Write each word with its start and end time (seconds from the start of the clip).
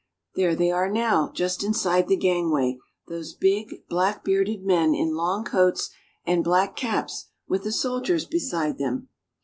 There 0.33 0.55
they 0.55 0.71
are 0.71 0.89
now, 0.89 1.31
just 1.31 1.63
inside 1.63 2.07
the 2.07 2.15
gangway, 2.17 2.79
those 3.07 3.35
big, 3.35 3.87
black 3.87 4.23
bearded 4.23 4.65
men 4.65 4.95
in 4.95 5.13
long 5.13 5.43
coats 5.45 5.91
and 6.25 6.43
black 6.43 6.75
caps 6.75 7.27
with 7.47 7.61
the 7.63 7.71
soldiers 7.71 8.25
beside 8.25 8.79
them 8.79 9.09